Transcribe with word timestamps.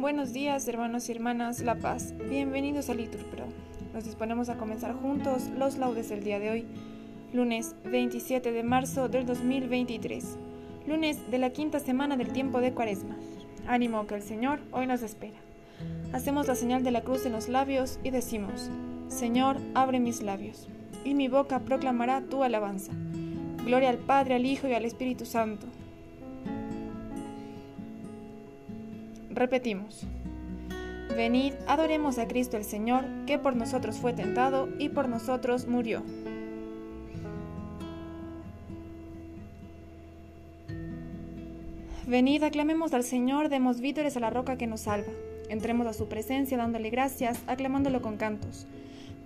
Buenos 0.00 0.32
días, 0.32 0.66
hermanos 0.66 1.10
y 1.10 1.12
hermanas 1.12 1.60
La 1.60 1.74
Paz. 1.74 2.14
Bienvenidos 2.30 2.88
a 2.88 2.94
Litur 2.94 3.22
Pro. 3.26 3.44
Nos 3.92 4.06
disponemos 4.06 4.48
a 4.48 4.56
comenzar 4.56 4.94
juntos 4.94 5.50
los 5.58 5.76
laudes 5.76 6.08
del 6.08 6.24
día 6.24 6.38
de 6.38 6.48
hoy, 6.48 6.64
lunes 7.34 7.76
27 7.84 8.50
de 8.50 8.62
marzo 8.62 9.10
del 9.10 9.26
2023, 9.26 10.38
lunes 10.86 11.30
de 11.30 11.36
la 11.36 11.50
quinta 11.50 11.80
semana 11.80 12.16
del 12.16 12.32
tiempo 12.32 12.62
de 12.62 12.72
Cuaresma. 12.72 13.14
Ánimo 13.66 14.06
que 14.06 14.14
el 14.14 14.22
Señor 14.22 14.60
hoy 14.72 14.86
nos 14.86 15.02
espera. 15.02 15.36
Hacemos 16.14 16.48
la 16.48 16.54
señal 16.54 16.82
de 16.82 16.92
la 16.92 17.02
cruz 17.02 17.26
en 17.26 17.32
los 17.32 17.50
labios 17.50 18.00
y 18.02 18.08
decimos: 18.08 18.70
Señor, 19.08 19.58
abre 19.74 20.00
mis 20.00 20.22
labios, 20.22 20.66
y 21.04 21.12
mi 21.12 21.28
boca 21.28 21.58
proclamará 21.58 22.22
tu 22.22 22.42
alabanza. 22.42 22.92
Gloria 23.66 23.90
al 23.90 23.98
Padre, 23.98 24.36
al 24.36 24.46
Hijo 24.46 24.66
y 24.66 24.72
al 24.72 24.86
Espíritu 24.86 25.26
Santo 25.26 25.66
Repetimos. 29.30 30.02
Venid, 31.16 31.54
adoremos 31.66 32.18
a 32.18 32.26
Cristo 32.26 32.56
el 32.56 32.64
Señor, 32.64 33.04
que 33.26 33.38
por 33.38 33.54
nosotros 33.54 33.96
fue 33.96 34.12
tentado 34.12 34.68
y 34.78 34.88
por 34.88 35.08
nosotros 35.08 35.66
murió. 35.66 36.02
Venid, 42.06 42.42
aclamemos 42.42 42.92
al 42.92 43.04
Señor, 43.04 43.50
demos 43.50 43.80
vítores 43.80 44.16
a 44.16 44.20
la 44.20 44.30
roca 44.30 44.56
que 44.56 44.66
nos 44.66 44.80
salva. 44.80 45.12
Entremos 45.48 45.86
a 45.86 45.92
su 45.92 46.08
presencia 46.08 46.56
dándole 46.56 46.90
gracias, 46.90 47.40
aclamándolo 47.46 48.02
con 48.02 48.16
cantos. 48.16 48.66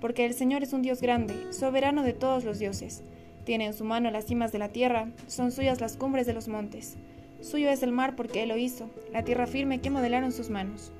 Porque 0.02 0.26
el 0.26 0.34
Señor 0.34 0.62
es 0.62 0.74
un 0.74 0.82
Dios 0.82 1.00
grande, 1.00 1.50
soberano 1.50 2.02
de 2.02 2.12
todos 2.12 2.44
los 2.44 2.58
dioses. 2.58 3.02
Tiene 3.44 3.66
en 3.66 3.74
su 3.74 3.84
mano 3.84 4.10
las 4.10 4.26
cimas 4.26 4.52
de 4.52 4.58
la 4.58 4.68
tierra, 4.68 5.08
son 5.28 5.50
suyas 5.50 5.80
las 5.80 5.96
cumbres 5.96 6.26
de 6.26 6.34
los 6.34 6.48
montes. 6.48 6.96
Suyo 7.44 7.68
es 7.68 7.82
el 7.82 7.92
mar 7.92 8.16
porque 8.16 8.42
Él 8.42 8.48
lo 8.48 8.56
hizo, 8.56 8.88
la 9.12 9.22
tierra 9.22 9.46
firme 9.46 9.78
que 9.82 9.90
modelaron 9.90 10.32
sus 10.32 10.48
manos. 10.48 10.90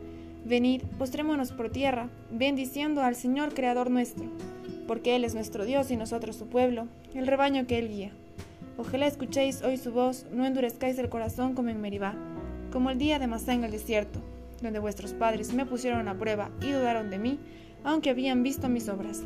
Venid, 0.44 0.82
postrémonos 0.98 1.52
por 1.52 1.70
tierra, 1.70 2.10
bendiciendo 2.30 3.00
al 3.00 3.16
Señor 3.16 3.54
Creador 3.54 3.90
nuestro, 3.90 4.26
porque 4.86 5.16
Él 5.16 5.24
es 5.24 5.34
nuestro 5.34 5.64
Dios 5.64 5.90
y 5.90 5.96
nosotros 5.96 6.36
su 6.36 6.46
pueblo, 6.46 6.86
el 7.14 7.26
rebaño 7.26 7.66
que 7.66 7.78
Él 7.78 7.88
guía. 7.88 8.12
Ojalá 8.76 9.06
escuchéis 9.06 9.62
hoy 9.62 9.78
su 9.78 9.90
voz, 9.92 10.26
no 10.32 10.44
endurezcáis 10.44 10.98
el 10.98 11.08
corazón 11.08 11.54
como 11.54 11.70
en 11.70 11.80
Meribá, 11.80 12.14
como 12.70 12.90
el 12.90 12.98
día 12.98 13.18
de 13.18 13.26
Masá 13.26 13.54
en 13.54 13.64
el 13.64 13.70
desierto, 13.70 14.20
donde 14.60 14.80
vuestros 14.80 15.14
padres 15.14 15.54
me 15.54 15.64
pusieron 15.64 16.08
a 16.08 16.18
prueba 16.18 16.50
y 16.60 16.72
dudaron 16.72 17.08
de 17.08 17.18
mí, 17.18 17.38
aunque 17.84 18.10
habían 18.10 18.42
visto 18.42 18.68
mis 18.68 18.90
obras. 18.90 19.22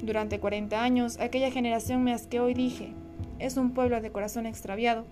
Durante 0.00 0.38
cuarenta 0.38 0.84
años 0.84 1.18
aquella 1.18 1.50
generación 1.50 2.04
me 2.04 2.12
asqueó 2.12 2.48
y 2.48 2.54
dije, 2.54 2.92
es 3.40 3.56
un 3.56 3.72
pueblo 3.72 4.00
de 4.00 4.12
corazón 4.12 4.46
extraviado, 4.46 5.06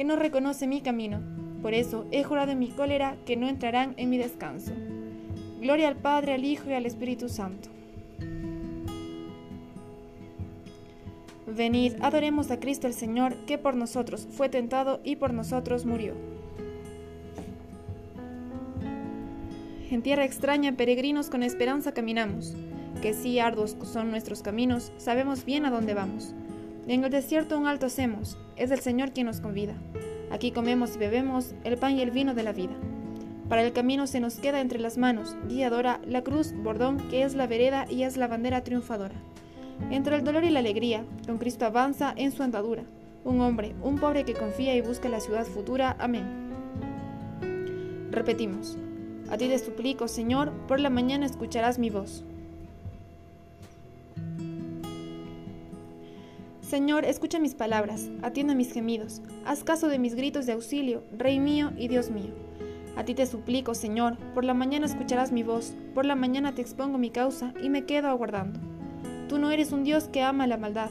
que 0.00 0.04
no 0.04 0.16
reconoce 0.16 0.66
mi 0.66 0.80
camino. 0.80 1.20
Por 1.60 1.74
eso 1.74 2.06
he 2.10 2.24
jurado 2.24 2.52
en 2.52 2.58
mi 2.58 2.68
cólera 2.68 3.18
que 3.26 3.36
no 3.36 3.46
entrarán 3.46 3.92
en 3.98 4.08
mi 4.08 4.16
descanso. 4.16 4.72
Gloria 5.60 5.88
al 5.88 5.96
Padre, 5.96 6.32
al 6.32 6.42
Hijo 6.42 6.70
y 6.70 6.72
al 6.72 6.86
Espíritu 6.86 7.28
Santo. 7.28 7.68
Venid, 11.46 11.96
adoremos 12.00 12.50
a 12.50 12.58
Cristo 12.58 12.86
el 12.86 12.94
Señor, 12.94 13.34
que 13.44 13.58
por 13.58 13.76
nosotros 13.76 14.26
fue 14.30 14.48
tentado 14.48 15.00
y 15.04 15.16
por 15.16 15.34
nosotros 15.34 15.84
murió. 15.84 16.14
En 19.90 20.00
tierra 20.00 20.24
extraña, 20.24 20.78
peregrinos 20.78 21.28
con 21.28 21.42
esperanza 21.42 21.92
caminamos, 21.92 22.54
que 23.02 23.12
si 23.12 23.38
arduos 23.38 23.76
son 23.82 24.10
nuestros 24.10 24.40
caminos, 24.40 24.92
sabemos 24.96 25.44
bien 25.44 25.66
a 25.66 25.70
dónde 25.70 25.92
vamos. 25.92 26.32
En 26.86 27.04
el 27.04 27.10
desierto 27.10 27.58
un 27.58 27.66
alto 27.66 27.84
hacemos, 27.84 28.38
es 28.60 28.70
el 28.70 28.80
Señor 28.80 29.12
quien 29.12 29.26
nos 29.26 29.40
convida. 29.40 29.74
Aquí 30.30 30.52
comemos 30.52 30.94
y 30.94 30.98
bebemos 30.98 31.54
el 31.64 31.78
pan 31.78 31.96
y 31.96 32.02
el 32.02 32.10
vino 32.10 32.34
de 32.34 32.42
la 32.42 32.52
vida. 32.52 32.74
Para 33.48 33.62
el 33.62 33.72
camino 33.72 34.06
se 34.06 34.20
nos 34.20 34.36
queda 34.36 34.60
entre 34.60 34.78
las 34.78 34.98
manos, 34.98 35.34
guiadora, 35.48 35.98
la 36.06 36.22
cruz, 36.22 36.52
bordón, 36.52 36.98
que 37.08 37.24
es 37.24 37.34
la 37.34 37.46
vereda 37.46 37.86
y 37.90 38.04
es 38.04 38.16
la 38.16 38.28
bandera 38.28 38.62
triunfadora. 38.62 39.14
Entre 39.90 40.14
el 40.14 40.22
dolor 40.22 40.44
y 40.44 40.50
la 40.50 40.60
alegría, 40.60 41.04
don 41.26 41.38
Cristo 41.38 41.64
avanza 41.64 42.12
en 42.16 42.32
su 42.32 42.42
andadura. 42.42 42.84
Un 43.24 43.40
hombre, 43.40 43.74
un 43.82 43.98
pobre 43.98 44.24
que 44.24 44.34
confía 44.34 44.76
y 44.76 44.82
busca 44.82 45.08
la 45.08 45.20
ciudad 45.20 45.46
futura. 45.46 45.96
Amén. 45.98 46.50
Repetimos. 48.10 48.76
A 49.30 49.38
ti 49.38 49.48
te 49.48 49.58
suplico, 49.58 50.06
Señor, 50.06 50.52
por 50.68 50.80
la 50.80 50.90
mañana 50.90 51.24
escucharás 51.24 51.78
mi 51.78 51.88
voz. 51.88 52.24
Señor, 56.70 57.04
escucha 57.04 57.40
mis 57.40 57.56
palabras, 57.56 58.12
atiende 58.22 58.54
mis 58.54 58.72
gemidos, 58.72 59.22
haz 59.44 59.64
caso 59.64 59.88
de 59.88 59.98
mis 59.98 60.14
gritos 60.14 60.46
de 60.46 60.52
auxilio, 60.52 61.02
Rey 61.10 61.40
mío 61.40 61.72
y 61.76 61.88
Dios 61.88 62.12
mío. 62.12 62.30
A 62.94 63.04
ti 63.04 63.12
te 63.12 63.26
suplico, 63.26 63.74
Señor, 63.74 64.16
por 64.34 64.44
la 64.44 64.54
mañana 64.54 64.86
escucharás 64.86 65.32
mi 65.32 65.42
voz, 65.42 65.74
por 65.96 66.04
la 66.04 66.14
mañana 66.14 66.54
te 66.54 66.62
expongo 66.62 66.96
mi 66.96 67.10
causa 67.10 67.52
y 67.60 67.70
me 67.70 67.86
quedo 67.86 68.06
aguardando. 68.06 68.60
Tú 69.28 69.40
no 69.40 69.50
eres 69.50 69.72
un 69.72 69.82
Dios 69.82 70.04
que 70.04 70.22
ama 70.22 70.46
la 70.46 70.58
maldad, 70.58 70.90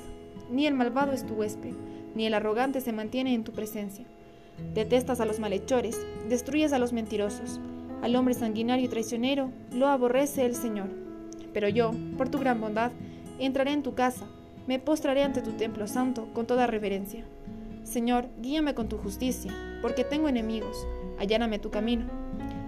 ni 0.52 0.68
el 0.68 0.74
malvado 0.74 1.14
es 1.14 1.26
tu 1.26 1.36
huésped, 1.36 1.76
ni 2.14 2.26
el 2.26 2.34
arrogante 2.34 2.82
se 2.82 2.92
mantiene 2.92 3.34
en 3.34 3.46
tu 3.46 3.54
presencia. 3.54 4.04
Detestas 4.74 5.22
a 5.22 5.26
los 5.26 5.40
malhechores, 5.40 5.98
destruyes 6.28 6.74
a 6.74 6.80
los 6.80 6.92
mentirosos, 6.92 7.62
al 8.02 8.18
hombre 8.18 8.34
sanguinario 8.34 8.84
y 8.84 8.90
traicionero 8.90 9.50
lo 9.72 9.88
aborrece 9.88 10.46
el 10.46 10.56
Señor. 10.56 10.90
Pero 11.54 11.70
yo, 11.70 11.92
por 12.18 12.28
tu 12.28 12.38
gran 12.38 12.60
bondad, 12.60 12.92
entraré 13.40 13.72
en 13.72 13.82
tu 13.82 13.96
casa, 13.96 14.26
me 14.70 14.78
postraré 14.78 15.24
ante 15.24 15.42
tu 15.42 15.54
templo 15.54 15.88
santo 15.88 16.28
con 16.32 16.46
toda 16.46 16.68
reverencia. 16.68 17.26
Señor, 17.84 18.28
guíame 18.40 18.76
con 18.76 18.88
tu 18.88 19.00
justicia, 19.00 19.52
porque 19.82 20.04
tengo 20.04 20.30
enemigos, 20.30 20.86
alláname 21.18 21.58
tu 21.58 21.72
camino. 21.72 22.06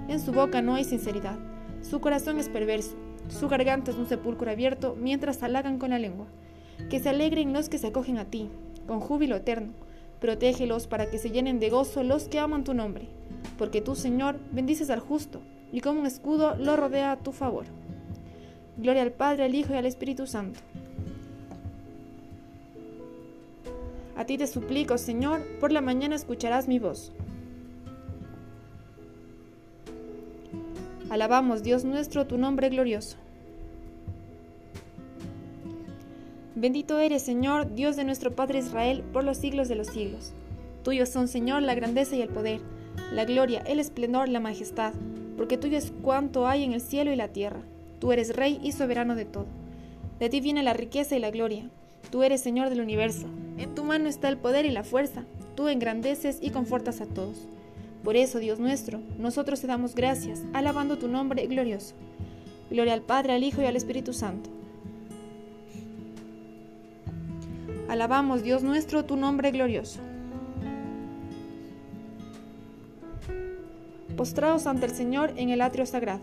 En 0.07 0.19
su 0.19 0.31
boca 0.31 0.63
no 0.63 0.73
hay 0.73 0.83
sinceridad, 0.83 1.37
su 1.83 2.01
corazón 2.01 2.39
es 2.39 2.49
perverso, 2.49 2.95
su 3.29 3.47
garganta 3.47 3.91
es 3.91 3.97
un 3.97 4.07
sepulcro 4.07 4.49
abierto 4.49 4.97
mientras 4.99 5.43
halagan 5.43 5.77
con 5.77 5.91
la 5.91 5.99
lengua. 5.99 6.25
Que 6.89 6.99
se 6.99 7.09
alegren 7.09 7.53
los 7.53 7.69
que 7.69 7.77
se 7.77 7.85
acogen 7.85 8.17
a 8.17 8.25
ti, 8.25 8.49
con 8.87 8.99
júbilo 8.99 9.35
eterno. 9.35 9.73
Protégelos 10.19 10.87
para 10.87 11.07
que 11.07 11.19
se 11.19 11.29
llenen 11.29 11.59
de 11.59 11.69
gozo 11.69 12.01
los 12.01 12.27
que 12.27 12.39
aman 12.39 12.63
tu 12.63 12.73
nombre, 12.73 13.09
porque 13.59 13.79
tú, 13.79 13.93
Señor, 13.93 14.39
bendices 14.51 14.89
al 14.89 15.01
justo, 15.01 15.39
y 15.71 15.81
como 15.81 15.99
un 15.99 16.07
escudo 16.07 16.55
lo 16.55 16.77
rodea 16.77 17.11
a 17.11 17.19
tu 17.19 17.31
favor. 17.31 17.65
Gloria 18.75 19.03
al 19.03 19.11
Padre, 19.11 19.43
al 19.43 19.53
Hijo 19.53 19.75
y 19.75 19.77
al 19.77 19.85
Espíritu 19.85 20.25
Santo 20.25 20.61
A 24.21 24.23
ti 24.23 24.37
te 24.37 24.45
suplico, 24.45 24.99
Señor, 24.99 25.41
por 25.59 25.71
la 25.71 25.81
mañana 25.81 26.13
escucharás 26.13 26.67
mi 26.67 26.77
voz. 26.77 27.11
Alabamos, 31.09 31.63
Dios 31.63 31.85
nuestro, 31.85 32.27
tu 32.27 32.37
nombre 32.37 32.69
glorioso. 32.69 33.17
Bendito 36.53 36.99
eres, 36.99 37.23
Señor, 37.23 37.73
Dios 37.73 37.95
de 37.95 38.03
nuestro 38.03 38.35
Padre 38.35 38.59
Israel, 38.59 39.03
por 39.11 39.23
los 39.23 39.37
siglos 39.37 39.67
de 39.67 39.73
los 39.73 39.87
siglos. 39.87 40.33
Tuyos 40.83 41.09
son, 41.09 41.27
Señor, 41.27 41.63
la 41.63 41.73
grandeza 41.73 42.15
y 42.15 42.21
el 42.21 42.29
poder, 42.29 42.61
la 43.11 43.25
gloria, 43.25 43.63
el 43.65 43.79
esplendor, 43.79 44.29
la 44.29 44.39
majestad, 44.39 44.93
porque 45.35 45.57
tuyo 45.57 45.79
es 45.79 45.91
cuanto 46.03 46.47
hay 46.47 46.63
en 46.63 46.73
el 46.73 46.81
cielo 46.81 47.11
y 47.11 47.15
la 47.15 47.29
tierra. 47.29 47.61
Tú 47.97 48.11
eres 48.11 48.35
Rey 48.35 48.59
y 48.61 48.73
soberano 48.73 49.15
de 49.15 49.25
todo. 49.25 49.47
De 50.19 50.29
ti 50.29 50.41
viene 50.41 50.61
la 50.61 50.73
riqueza 50.73 51.15
y 51.15 51.19
la 51.19 51.31
gloria. 51.31 51.67
Tú 52.11 52.21
eres 52.21 52.41
Señor 52.41 52.69
del 52.69 52.81
universo. 52.81 53.25
En 53.61 53.75
tu 53.75 53.83
mano 53.83 54.09
está 54.09 54.27
el 54.27 54.37
poder 54.37 54.65
y 54.65 54.71
la 54.71 54.83
fuerza. 54.83 55.23
Tú 55.55 55.67
engrandeces 55.67 56.39
y 56.41 56.49
confortas 56.49 56.99
a 56.99 57.05
todos. 57.05 57.47
Por 58.03 58.15
eso, 58.15 58.39
Dios 58.39 58.59
nuestro, 58.59 59.01
nosotros 59.19 59.61
te 59.61 59.67
damos 59.67 59.93
gracias, 59.93 60.41
alabando 60.51 60.97
tu 60.97 61.07
nombre 61.07 61.45
glorioso. 61.45 61.93
Gloria 62.71 62.95
al 62.95 63.03
Padre, 63.03 63.33
al 63.33 63.43
Hijo 63.43 63.61
y 63.61 63.65
al 63.65 63.75
Espíritu 63.75 64.13
Santo. 64.13 64.49
Alabamos, 67.87 68.41
Dios 68.41 68.63
nuestro, 68.63 69.05
tu 69.05 69.15
nombre 69.15 69.51
glorioso. 69.51 69.99
Postrados 74.17 74.65
ante 74.65 74.87
el 74.87 74.91
Señor 74.91 75.33
en 75.35 75.49
el 75.49 75.61
atrio 75.61 75.85
sagrado. 75.85 76.21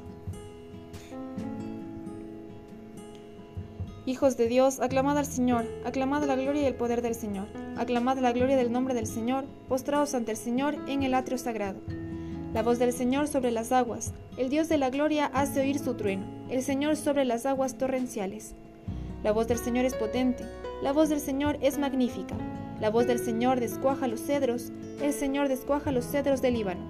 Hijos 4.08 4.38
de 4.38 4.49
Dios, 4.49 4.81
aclamad 4.81 5.19
al 5.19 5.26
Señor, 5.26 5.66
aclamad 5.84 6.25
la 6.25 6.34
gloria 6.34 6.62
y 6.62 6.64
el 6.64 6.75
poder 6.75 7.02
del 7.02 7.14
Señor, 7.14 7.46
aclamad 7.76 8.16
la 8.16 8.32
gloria 8.32 8.56
del 8.56 8.72
nombre 8.72 8.94
del 8.94 9.06
Señor, 9.06 9.44
postraos 9.69 10.14
ante 10.14 10.31
el 10.31 10.38
Señor 10.38 10.78
en 10.88 11.02
el 11.02 11.12
atrio 11.12 11.37
sagrado. 11.37 11.78
La 12.55 12.62
voz 12.62 12.78
del 12.78 12.94
Señor 12.94 13.28
sobre 13.28 13.50
las 13.50 13.70
aguas, 13.70 14.14
el 14.38 14.49
Dios 14.49 14.70
de 14.70 14.78
la 14.78 14.88
gloria 14.88 15.26
hace 15.26 15.60
oír 15.60 15.78
su 15.78 15.93
trueno, 15.93 16.25
el 16.49 16.62
Señor 16.62 16.96
sobre 16.96 17.26
las 17.26 17.44
aguas 17.44 17.76
torrenciales. 17.76 18.55
La 19.22 19.32
voz 19.32 19.46
del 19.46 19.58
Señor 19.58 19.84
es 19.84 19.93
potente, 19.93 20.46
la 20.82 20.94
voz 20.94 21.11
del 21.11 21.20
Señor 21.20 21.58
es 21.61 21.76
magnífica, 21.76 22.34
la 22.81 22.88
voz 22.88 23.06
del 23.06 23.19
Señor 23.19 23.61
descuaja 23.61 24.08
los 24.08 24.22
cedros, 24.22 24.72
el 25.02 25.12
Señor 25.12 25.49
descuaja 25.49 25.93
los 25.93 26.06
cedros 26.06 26.40
del 26.40 26.54
Líbano, 26.54 26.81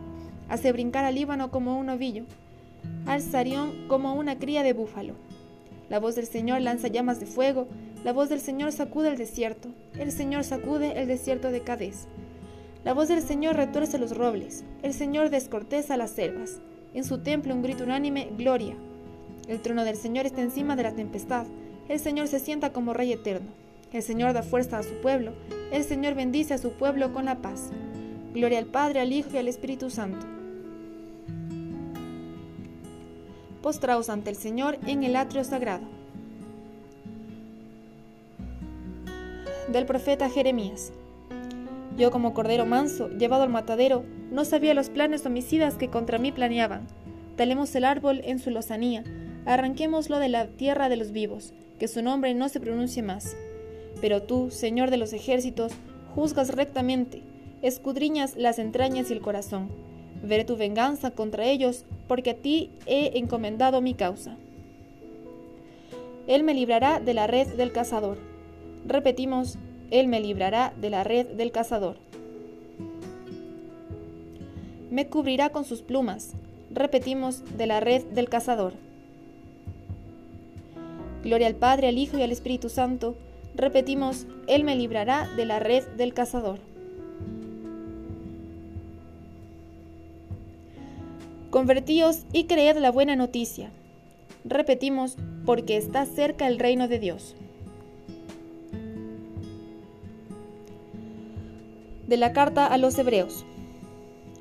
hace 0.49 0.71
brincar 0.71 1.05
al 1.05 1.17
Líbano 1.17 1.51
como 1.51 1.81
un 1.81 1.89
ovillo, 1.89 2.27
al 3.07 3.23
Sarión 3.23 3.89
como 3.89 4.15
una 4.15 4.39
cría 4.39 4.63
de 4.63 4.73
búfalo. 4.73 5.15
La 5.89 6.01
voz 6.01 6.15
del 6.17 6.27
Señor 6.27 6.61
lanza 6.61 6.89
llamas 6.89 7.19
de 7.21 7.27
fuego, 7.27 7.67
la 8.05 8.13
voz 8.13 8.29
del 8.29 8.41
Señor 8.41 8.73
sacude 8.73 9.09
el 9.09 9.17
desierto, 9.17 9.71
el 9.99 10.13
Señor 10.13 10.45
sacude 10.45 11.01
el 11.01 11.09
desierto 11.09 11.51
de 11.51 11.63
Cadés. 11.63 12.07
La 12.85 12.95
voz 12.95 13.09
del 13.09 13.23
Señor 13.23 13.57
retuerce 13.57 13.99
los 13.99 14.17
robles, 14.17 14.65
el 14.83 14.93
Señor 14.93 15.31
descorteza 15.31 15.97
las 15.97 16.11
selvas, 16.11 16.61
En 16.95 17.05
su 17.05 17.19
templo 17.19 17.55
un 17.55 17.63
grito 17.63 17.85
unánime, 17.85 18.31
Gloria. 18.37 18.75
El 19.47 19.61
trono 19.61 19.85
del 19.85 19.97
Señor 19.97 20.27
está 20.27 20.43
encima 20.43 20.75
de 20.75 20.83
la 20.83 20.95
tempestad. 20.95 21.47
El 21.89 22.01
Señor 22.01 22.29
se 22.29 22.39
sienta 22.39 22.73
como 22.73 22.95
Rey 22.95 23.13
eterno. 23.13 23.49
El 23.93 24.03
Señor 24.03 24.33
da 24.33 24.43
fuerza 24.43 24.79
a 24.79 24.83
su 24.83 24.95
pueblo. 25.03 25.33
El 25.71 25.85
Señor 25.85 26.15
bendice 26.15 26.55
a 26.55 26.59
su 26.59 26.73
pueblo 26.73 27.13
con 27.13 27.27
la 27.27 27.43
paz. 27.43 27.71
Gloria 28.33 28.59
al 28.59 28.67
Padre, 28.67 29.01
al 29.01 29.13
Hijo 29.13 29.31
y 29.35 29.39
al 29.39 29.49
Espíritu 29.49 29.91
Santo. 29.91 30.38
Postraos 33.63 34.09
ante 34.09 34.31
el 34.31 34.37
Señor 34.37 34.79
en 34.87 35.03
el 35.03 35.17
atrio 35.17 35.43
sagrado. 35.43 35.85
Del 39.73 39.85
profeta 39.85 40.31
Jeremías. 40.31 40.93
Yo 41.97 42.13
como 42.13 42.33
cordero 42.33 42.65
manso, 42.65 43.09
llevado 43.09 43.43
al 43.43 43.49
matadero, 43.49 44.05
no 44.31 44.45
sabía 44.45 44.75
los 44.75 44.89
planes 44.89 45.27
homicidas 45.27 45.75
que 45.75 45.89
contra 45.89 46.19
mí 46.19 46.31
planeaban. 46.31 46.87
Talemos 47.37 47.75
el 47.75 47.85
árbol 47.85 48.21
en 48.25 48.39
su 48.39 48.51
lozanía, 48.51 49.03
arranquémoslo 49.47 50.21
de 50.21 50.29
la 50.29 50.47
tierra 50.47 50.89
de 50.89 50.97
los 50.97 51.11
vivos, 51.11 51.53
que 51.81 51.89
su 51.89 52.03
nombre 52.03 52.35
no 52.35 52.49
se 52.49 52.61
pronuncie 52.61 53.03
más. 53.03 53.37
Pero 54.01 54.23
tú, 54.23 54.51
Señor 54.51 54.91
de 54.91 54.97
los 54.99 55.13
ejércitos, 55.13 55.73
juzgas 56.15 56.55
rectamente, 56.55 57.23
escudriñas 57.63 58.37
las 58.37 58.61
entrañas 58.61 59.11
y 59.11 59.15
el 59.15 59.21
corazón. 59.21 59.88
Veré 60.23 60.45
tu 60.45 60.57
venganza 60.57 61.11
contra 61.11 61.45
ellos, 61.45 61.85
porque 62.07 62.31
a 62.31 62.35
ti 62.35 62.71
he 62.87 63.19
encomendado 63.19 63.81
mi 63.81 63.95
causa. 63.95 64.37
Él 66.27 66.43
me 66.43 66.55
librará 66.55 67.01
de 67.01 67.15
la 67.15 67.27
red 67.27 67.49
del 67.55 67.73
cazador. 67.73 68.19
Repetimos, 68.87 69.57
Él 69.91 70.09
me 70.09 70.21
librará 70.21 70.75
de 70.79 70.91
la 70.91 71.05
red 71.05 71.27
del 71.27 71.53
cazador. 71.53 71.97
Me 74.91 75.07
cubrirá 75.07 75.51
con 75.51 75.65
sus 75.65 75.83
plumas. 75.83 76.35
Repetimos, 76.71 77.43
de 77.57 77.67
la 77.67 77.81
red 77.81 78.05
del 78.07 78.29
cazador. 78.29 78.75
Gloria 81.23 81.47
al 81.47 81.55
Padre, 81.55 81.89
al 81.89 81.99
Hijo 81.99 82.19
y 82.19 82.23
al 82.23 82.33
Espíritu 82.33 82.69
Santo. 82.69 83.17
Repetimos, 83.55 84.27
Él 84.47 84.65
me 84.65 84.77
librará 84.77 85.29
de 85.37 85.47
la 85.47 85.59
red 85.59 85.87
del 85.97 86.15
cazador. 86.15 86.59
Convertíos 91.51 92.27
y 92.35 92.45
creed 92.45 92.77
la 92.77 92.91
buena 92.91 93.17
noticia. 93.17 93.71
Repetimos, 94.45 95.17
porque 95.47 95.79
está 95.79 96.05
cerca 96.05 96.47
el 96.47 96.59
reino 96.59 96.89
de 96.89 96.99
Dios. 96.99 97.37
De 102.07 102.19
la 102.19 102.35
carta 102.35 102.67
a 102.67 102.77
los 102.77 102.99
Hebreos. 102.99 103.47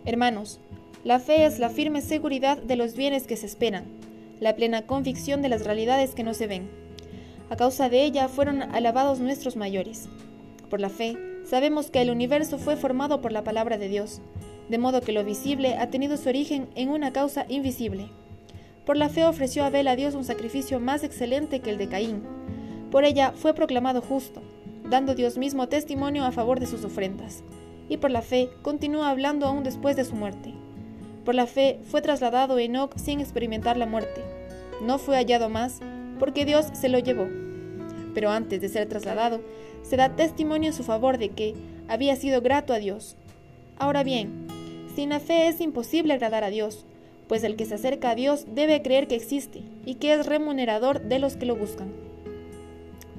Hermanos, 0.04 0.59
la 1.06 1.19
fe 1.19 1.45
es 1.45 1.59
la 1.59 1.69
firme 1.69 2.01
seguridad 2.01 2.57
de 2.62 2.75
los 2.75 2.98
bienes 2.98 3.25
que 3.25 3.38
se 3.38 3.45
esperan, 3.45 3.86
la 4.42 4.57
plena 4.57 4.86
convicción 4.86 5.42
de 5.42 5.48
las 5.48 5.63
realidades 5.63 6.13
que 6.13 6.24
no 6.24 6.33
se 6.33 6.48
ven. 6.48 6.69
A 7.50 7.56
causa 7.56 7.88
de 7.88 8.04
ella 8.04 8.27
fueron 8.27 8.63
alabados 8.63 9.21
nuestros 9.21 9.56
mayores. 9.56 10.09
Por 10.69 10.81
la 10.81 10.89
fe, 10.89 11.18
sabemos 11.45 11.89
que 11.89 12.01
el 12.01 12.09
universo 12.09 12.57
fue 12.57 12.75
formado 12.75 13.21
por 13.21 13.31
la 13.31 13.45
palabra 13.45 13.77
de 13.77 13.88
Dios, 13.88 14.19
de 14.69 14.78
modo 14.78 15.02
que 15.02 15.12
lo 15.12 15.24
visible 15.24 15.75
ha 15.75 15.90
tenido 15.90 16.18
su 16.18 16.30
origen 16.30 16.68
en 16.75 16.90
una 16.90 17.14
causa 17.14 17.46
invisible. 17.48 18.10
Por 18.86 18.98
la 18.98 19.10
fe 19.10 19.25
ofreció 19.25 19.64
Abel 19.64 19.88
a 19.88 19.96
Dios 19.96 20.16
un 20.16 20.24
sacrificio 20.24 20.80
más 20.80 21.04
excelente 21.04 21.60
que 21.60 21.69
el 21.69 21.78
de 21.78 21.90
Caín. 21.90 22.24
Por 22.92 23.04
ella 23.04 23.34
fue 23.36 23.54
proclamado 23.54 24.02
justo, 24.02 24.42
dando 24.90 25.14
Dios 25.14 25.38
mismo 25.38 25.68
testimonio 25.68 26.24
a 26.24 26.31
favor 26.31 26.60
de 26.60 26.68
sus 26.68 26.86
ofrendas. 26.86 27.44
Y 27.90 27.98
por 27.98 28.12
la 28.12 28.22
fe 28.22 28.50
continúa 28.62 29.10
hablando 29.10 29.46
aún 29.46 29.64
después 29.64 29.96
de 29.96 30.06
su 30.06 30.16
muerte. 30.16 30.54
Por 31.25 31.36
la 31.36 31.48
fe 31.48 31.80
fue 31.84 32.02
trasladado 32.02 32.58
Enoch 32.60 32.96
sin 32.98 33.19
experimentar 33.19 33.75
la 33.75 33.86
muerte. 33.86 34.22
No 34.81 34.98
fue 34.98 35.18
hallado 35.18 35.50
más, 35.50 35.80
porque 36.19 36.46
Dios 36.46 36.68
se 36.74 36.88
lo 36.90 37.00
llevó. 37.00 37.28
Pero 38.14 38.31
antes 38.31 38.62
de 38.62 38.69
ser 38.69 38.88
trasladado, 38.88 39.42
se 39.84 39.98
da 39.98 40.16
testimonio 40.16 40.69
en 40.69 40.74
su 40.74 40.84
favor 40.84 41.18
de 41.18 41.30
que 41.30 41.56
había 41.90 42.16
sido 42.16 42.42
grato 42.42 42.74
a 42.74 42.80
Dios. 42.80 43.18
Ahora 43.78 44.04
bien, 44.04 44.46
sin 44.97 45.09
la 45.09 45.19
fe 45.19 45.47
es 45.47 45.61
imposible 45.61 46.11
agradar 46.11 46.44
a 46.44 46.49
Dios, 46.49 46.83
pues 47.27 47.44
el 47.44 47.55
que 47.55 47.67
se 47.67 47.75
acerca 47.75 48.09
a 48.09 48.15
Dios 48.15 48.47
debe 48.55 48.81
creer 48.81 49.07
que 49.07 49.13
existe 49.13 49.61
y 49.85 49.94
que 49.94 50.11
es 50.11 50.25
remunerador 50.25 51.01
de 51.01 51.19
los 51.19 51.38
que 51.38 51.45
lo 51.45 51.55
buscan. 51.55 51.94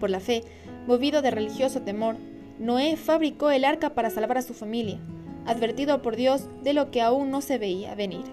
Por 0.00 0.10
la 0.10 0.18
fe, 0.18 0.42
movido 0.88 1.22
de 1.22 1.30
religioso 1.30 1.82
temor, 1.82 2.16
Noé 2.58 2.96
fabricó 2.96 3.52
el 3.52 3.64
arca 3.64 3.90
para 3.90 4.10
salvar 4.10 4.38
a 4.38 4.42
su 4.42 4.54
familia, 4.54 4.98
advertido 5.46 6.02
por 6.02 6.16
Dios 6.16 6.48
de 6.64 6.72
lo 6.72 6.90
que 6.90 7.00
aún 7.00 7.30
no 7.30 7.42
se 7.42 7.58
veía 7.58 7.94
venir. 7.94 8.24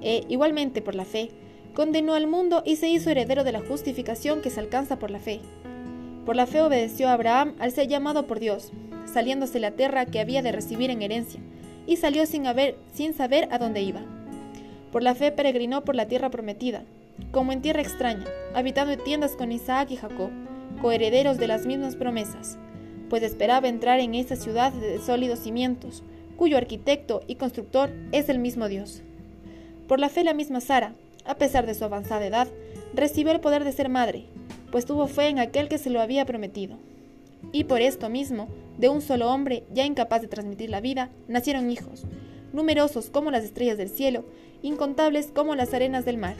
E, 0.00 0.22
igualmente 0.28 0.80
por 0.80 0.94
la 0.94 1.04
fe, 1.04 1.32
condenó 1.74 2.14
al 2.14 2.28
mundo 2.28 2.62
y 2.64 2.76
se 2.76 2.88
hizo 2.88 3.10
heredero 3.10 3.42
de 3.42 3.50
la 3.50 3.60
justificación 3.60 4.40
que 4.40 4.50
se 4.50 4.60
alcanza 4.60 5.00
por 5.00 5.10
la 5.10 5.18
fe. 5.18 5.40
Por 6.24 6.36
la 6.36 6.46
fe 6.46 6.62
obedeció 6.62 7.08
a 7.08 7.14
Abraham 7.14 7.56
al 7.58 7.72
ser 7.72 7.88
llamado 7.88 8.28
por 8.28 8.38
Dios, 8.38 8.70
saliéndose 9.04 9.58
la 9.58 9.72
tierra 9.72 10.06
que 10.06 10.20
había 10.20 10.42
de 10.42 10.52
recibir 10.52 10.90
en 10.90 11.02
herencia, 11.02 11.40
y 11.88 11.96
salió 11.96 12.26
sin, 12.26 12.46
haber, 12.46 12.76
sin 12.92 13.14
saber 13.14 13.48
a 13.50 13.58
dónde 13.58 13.80
iba. 13.80 14.02
Por 14.92 15.02
la 15.02 15.14
fe 15.14 15.32
peregrinó 15.32 15.84
por 15.84 15.96
la 15.96 16.06
tierra 16.06 16.30
prometida, 16.30 16.84
como 17.32 17.50
en 17.50 17.62
tierra 17.62 17.80
extraña, 17.80 18.26
habitando 18.54 18.92
en 18.92 19.02
tiendas 19.02 19.34
con 19.36 19.50
Isaac 19.50 19.90
y 19.90 19.96
Jacob, 19.96 20.30
coherederos 20.82 21.38
de 21.38 21.46
las 21.46 21.64
mismas 21.64 21.96
promesas, 21.96 22.58
pues 23.08 23.22
esperaba 23.22 23.68
entrar 23.68 24.00
en 24.00 24.14
esa 24.14 24.36
ciudad 24.36 24.70
de 24.70 24.98
sólidos 25.00 25.40
cimientos, 25.40 26.04
cuyo 26.36 26.58
arquitecto 26.58 27.22
y 27.26 27.36
constructor 27.36 27.90
es 28.12 28.28
el 28.28 28.38
mismo 28.38 28.68
Dios. 28.68 29.02
Por 29.88 29.98
la 29.98 30.10
fe 30.10 30.24
la 30.24 30.34
misma 30.34 30.60
Sara, 30.60 30.92
a 31.24 31.36
pesar 31.36 31.64
de 31.64 31.74
su 31.74 31.84
avanzada 31.84 32.26
edad, 32.26 32.48
recibió 32.92 33.32
el 33.32 33.40
poder 33.40 33.64
de 33.64 33.72
ser 33.72 33.88
madre, 33.88 34.26
pues 34.70 34.84
tuvo 34.84 35.06
fe 35.06 35.28
en 35.28 35.38
aquel 35.38 35.68
que 35.68 35.78
se 35.78 35.88
lo 35.88 36.02
había 36.02 36.26
prometido. 36.26 36.76
Y 37.52 37.64
por 37.64 37.80
esto 37.80 38.08
mismo, 38.08 38.48
de 38.78 38.88
un 38.88 39.00
solo 39.00 39.30
hombre, 39.30 39.64
ya 39.72 39.84
incapaz 39.84 40.22
de 40.22 40.28
transmitir 40.28 40.70
la 40.70 40.80
vida, 40.80 41.10
nacieron 41.28 41.70
hijos, 41.70 42.04
numerosos 42.52 43.10
como 43.10 43.30
las 43.30 43.44
estrellas 43.44 43.78
del 43.78 43.88
cielo, 43.88 44.24
incontables 44.62 45.30
como 45.34 45.54
las 45.54 45.74
arenas 45.74 46.04
del 46.04 46.18
mar. 46.18 46.36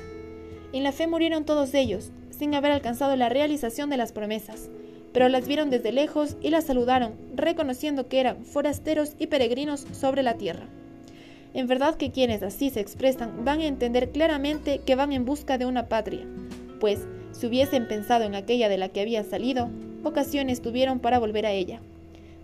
En 0.72 0.82
la 0.82 0.92
fe 0.92 1.06
murieron 1.06 1.44
todos 1.44 1.74
ellos, 1.74 2.10
sin 2.30 2.54
haber 2.54 2.72
alcanzado 2.72 3.16
la 3.16 3.28
realización 3.28 3.90
de 3.90 3.96
las 3.96 4.12
promesas, 4.12 4.70
pero 5.12 5.28
las 5.28 5.48
vieron 5.48 5.70
desde 5.70 5.92
lejos 5.92 6.36
y 6.40 6.50
las 6.50 6.64
saludaron, 6.64 7.14
reconociendo 7.34 8.08
que 8.08 8.20
eran 8.20 8.44
forasteros 8.44 9.14
y 9.18 9.28
peregrinos 9.28 9.86
sobre 9.92 10.22
la 10.22 10.34
tierra. 10.34 10.66
En 11.54 11.66
verdad 11.66 11.96
que 11.96 12.10
quienes 12.10 12.42
así 12.42 12.70
se 12.70 12.80
expresan 12.80 13.44
van 13.44 13.60
a 13.60 13.66
entender 13.66 14.10
claramente 14.10 14.80
que 14.84 14.94
van 14.94 15.12
en 15.12 15.24
busca 15.24 15.56
de 15.56 15.66
una 15.66 15.88
patria, 15.88 16.26
pues 16.78 17.00
si 17.32 17.46
hubiesen 17.46 17.88
pensado 17.88 18.24
en 18.24 18.34
aquella 18.34 18.68
de 18.68 18.78
la 18.78 18.90
que 18.90 19.00
habían 19.00 19.24
salido, 19.24 19.70
ocasiones 20.02 20.62
tuvieron 20.62 20.98
para 20.98 21.18
volver 21.18 21.46
a 21.46 21.52
ella. 21.52 21.80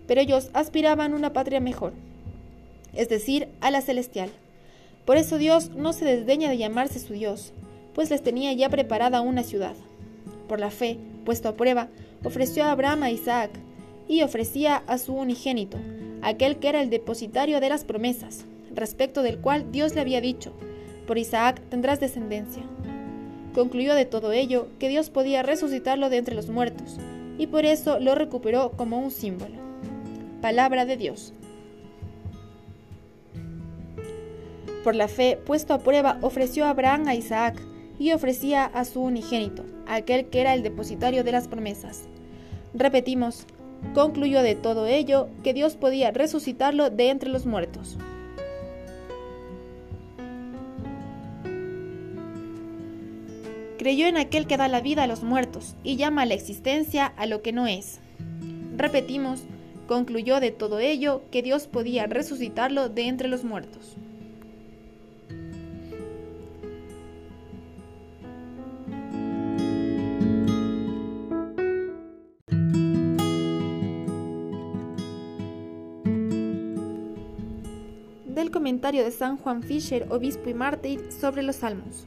Pero 0.07 0.21
ellos 0.21 0.49
aspiraban 0.53 1.13
una 1.13 1.33
patria 1.33 1.59
mejor, 1.59 1.93
es 2.93 3.09
decir, 3.09 3.47
a 3.61 3.71
la 3.71 3.81
celestial. 3.81 4.29
Por 5.05 5.17
eso 5.17 5.37
Dios 5.37 5.71
no 5.71 5.93
se 5.93 6.05
desdeña 6.05 6.49
de 6.49 6.57
llamarse 6.57 6.99
su 6.99 7.13
Dios, 7.13 7.53
pues 7.93 8.09
les 8.09 8.23
tenía 8.23 8.53
ya 8.53 8.69
preparada 8.69 9.21
una 9.21 9.43
ciudad. 9.43 9.75
Por 10.47 10.59
la 10.59 10.71
fe, 10.71 10.97
puesto 11.23 11.49
a 11.49 11.55
prueba, 11.55 11.89
ofreció 12.23 12.63
a 12.63 12.71
Abraham 12.71 13.03
a 13.03 13.11
Isaac, 13.11 13.51
y 14.07 14.21
ofrecía 14.21 14.83
a 14.87 14.97
su 14.97 15.13
unigénito, 15.13 15.77
aquel 16.21 16.57
que 16.57 16.69
era 16.69 16.81
el 16.81 16.89
depositario 16.89 17.59
de 17.59 17.69
las 17.69 17.83
promesas, 17.83 18.45
respecto 18.73 19.23
del 19.23 19.39
cual 19.39 19.71
Dios 19.71 19.95
le 19.95 20.01
había 20.01 20.21
dicho, 20.21 20.53
por 21.07 21.17
Isaac 21.17 21.61
tendrás 21.69 21.99
descendencia. 21.99 22.63
Concluyó 23.53 23.95
de 23.95 24.05
todo 24.05 24.31
ello 24.31 24.67
que 24.79 24.89
Dios 24.89 25.09
podía 25.09 25.43
resucitarlo 25.43 26.09
de 26.09 26.17
entre 26.17 26.35
los 26.35 26.49
muertos, 26.49 26.97
y 27.37 27.47
por 27.47 27.65
eso 27.65 27.99
lo 27.99 28.15
recuperó 28.15 28.71
como 28.71 28.99
un 28.99 29.11
símbolo. 29.11 29.55
Palabra 30.41 30.85
de 30.85 30.97
Dios. 30.97 31.33
Por 34.83 34.95
la 34.95 35.07
fe, 35.07 35.39
puesto 35.43 35.73
a 35.73 35.79
prueba, 35.79 36.19
ofreció 36.21 36.65
Abraham 36.65 37.07
a 37.07 37.15
Isaac 37.15 37.59
y 37.97 38.11
ofrecía 38.11 38.65
a 38.65 38.85
su 38.85 39.01
unigénito, 39.01 39.63
aquel 39.87 40.27
que 40.27 40.41
era 40.41 40.53
el 40.53 40.61
depositario 40.61 41.23
de 41.23 41.31
las 41.31 41.47
promesas. 41.47 42.03
Repetimos, 42.73 43.47
concluyó 43.93 44.41
de 44.41 44.55
todo 44.55 44.85
ello 44.85 45.29
que 45.43 45.53
Dios 45.53 45.75
podía 45.75 46.11
resucitarlo 46.11 46.89
de 46.89 47.09
entre 47.09 47.29
los 47.29 47.45
muertos. 47.45 47.97
Creyó 53.77 54.07
en 54.07 54.17
aquel 54.17 54.47
que 54.47 54.57
da 54.57 54.67
la 54.67 54.79
vida 54.79 55.03
a 55.03 55.07
los 55.07 55.23
muertos 55.23 55.75
y 55.83 55.97
llama 55.97 56.21
a 56.21 56.25
la 56.25 56.33
existencia 56.33 57.05
a 57.05 57.25
lo 57.25 57.41
que 57.41 57.51
no 57.51 57.67
es. 57.67 57.99
Repetimos, 58.77 59.43
concluyó 59.87 60.39
de 60.39 60.51
todo 60.51 60.79
ello 60.79 61.23
que 61.29 61.41
Dios 61.41 61.67
podía 61.67 62.07
resucitarlo 62.07 62.89
de 62.89 63.07
entre 63.07 63.27
los 63.27 63.43
muertos. 63.43 63.97
del 78.35 78.51
comentario 78.51 79.03
de 79.03 79.11
San 79.11 79.37
Juan 79.37 79.63
Fisher, 79.63 80.07
obispo 80.09 80.49
y 80.49 80.53
mártir, 80.53 81.09
sobre 81.09 81.41
los 81.41 81.55
salmos. 81.55 82.05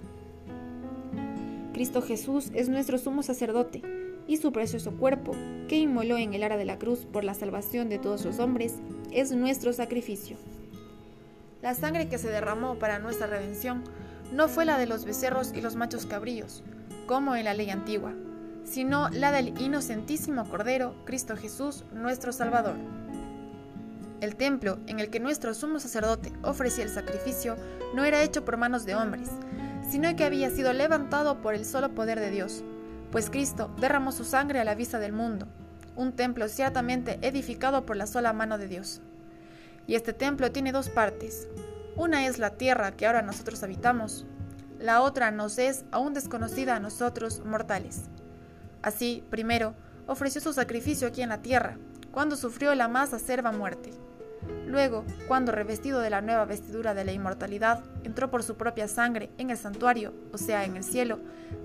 Cristo 1.79 2.03
Jesús 2.03 2.51
es 2.55 2.69
nuestro 2.69 2.99
sumo 2.99 3.23
sacerdote, 3.23 3.83
y 4.27 4.39
su 4.39 4.51
precioso 4.51 4.91
cuerpo, 4.97 5.37
que 5.69 5.77
inmoló 5.77 6.17
en 6.17 6.35
el 6.35 6.43
ara 6.43 6.57
de 6.57 6.65
la 6.65 6.77
cruz 6.77 7.07
por 7.07 7.23
la 7.23 7.35
salvación 7.35 7.89
de 7.89 8.01
todos 8.01 8.25
los 8.25 8.41
hombres, 8.41 8.75
es 9.13 9.31
nuestro 9.31 9.73
sacrificio. 9.73 10.37
La 11.63 11.77
sangre 11.77 12.09
que 12.09 12.19
se 12.19 12.31
derramó 12.31 12.81
para 12.81 12.99
nuestra 12.99 13.29
redención 13.29 13.85
no 14.33 14.49
fue 14.49 14.65
la 14.65 14.77
de 14.77 14.87
los 14.89 15.05
becerros 15.05 15.53
y 15.55 15.61
los 15.61 15.77
machos 15.77 16.05
cabríos, 16.05 16.65
como 17.07 17.37
en 17.37 17.45
la 17.45 17.55
ley 17.55 17.71
antigua, 17.71 18.13
sino 18.65 19.09
la 19.11 19.31
del 19.31 19.57
inocentísimo 19.61 20.49
Cordero, 20.49 20.97
Cristo 21.05 21.37
Jesús, 21.37 21.85
nuestro 21.93 22.33
Salvador. 22.33 22.75
El 24.21 24.35
templo 24.35 24.81
en 24.89 24.99
el 24.99 25.11
que 25.11 25.21
nuestro 25.21 25.55
sumo 25.55 25.79
sacerdote 25.79 26.33
ofrecía 26.43 26.83
el 26.83 26.91
sacrificio 26.91 27.55
no 27.95 28.05
era 28.05 28.25
hecho 28.25 28.45
por 28.45 28.57
manos 28.57 28.85
de 28.85 28.97
hombres, 28.97 29.31
sino 29.91 30.15
que 30.17 30.25
había 30.25 30.51
sido 30.51 30.73
levantado 30.73 31.41
por 31.41 31.55
el 31.55 31.65
solo 31.65 31.95
poder 31.95 32.21
de 32.21 32.31
Dios, 32.31 32.63
pues 33.11 33.31
Cristo 33.31 33.71
derramó 33.81 34.13
su 34.13 34.25
sangre 34.25 34.61
a 34.61 34.65
la 34.65 34.75
vista 34.75 34.99
del 34.99 35.13
mundo, 35.13 35.47
un 35.97 36.13
templo 36.13 36.49
ciertamente 36.49 37.19
edificado 37.23 37.87
por 37.87 37.97
la 37.97 38.07
sola 38.07 38.33
mano 38.33 38.59
de 38.59 38.69
Dios. 38.69 39.01
Y 39.87 39.95
este 39.95 40.13
templo 40.13 40.53
tiene 40.53 40.73
dos 40.73 40.91
partes. 40.91 41.49
Una 41.97 42.27
es 42.27 42.39
la 42.39 42.51
tierra 42.51 42.93
que 42.93 43.07
ahora 43.07 43.23
nosotros 43.23 43.63
habitamos, 43.63 44.27
la 44.79 45.03
otra 45.03 45.31
nos 45.31 45.59
es 45.59 45.85
aún 45.91 46.15
desconocida 46.15 46.77
a 46.77 46.81
nosotros 46.81 47.43
mortales. 47.45 48.05
Así, 48.83 49.25
primero, 49.29 49.75
ofreció 50.07 50.41
su 50.41 50.53
sacrificio 50.53 51.09
aquí 51.09 51.23
en 51.23 51.31
la 51.31 51.43
tierra, 51.43 51.79
cuando 52.13 52.37
sufrió 52.37 52.75
la 52.75 52.87
más 52.87 53.13
acerba 53.13 53.51
muerte. 53.51 53.91
Luego, 54.67 55.05
cuando 55.27 55.53
revestido 55.53 56.01
de 56.01 56.11
la 56.11 56.21
nueva 56.21 56.45
vestidura 56.45 56.95
de 56.95 57.05
la 57.05 57.13
inmortalidad, 57.13 57.83
entró 58.05 58.31
por 58.31 58.43
su 58.43 58.57
propia 58.57 58.87
sangre 58.87 59.31
en 59.39 59.51
el 59.51 59.57
santuario, 59.57 60.13
o 60.33 60.39
sea, 60.39 60.65
en 60.65 60.77
el 60.77 60.85
cielo, 60.85 61.19